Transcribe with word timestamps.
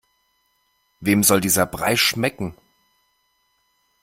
Wem 1.01 1.21
soll 1.21 1.41
dieser 1.41 1.67
Brei 1.67 1.95
schmecken? 1.95 2.55